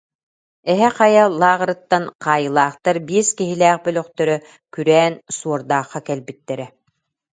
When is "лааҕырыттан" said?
1.41-2.03